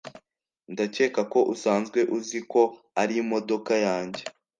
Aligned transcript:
ndakeka 0.73 1.21
ko 1.33 1.39
usanzwe 1.53 1.99
uzi 2.17 2.39
ko 2.51 2.61
arimodoka 3.01 3.73
yanjye 3.85 4.21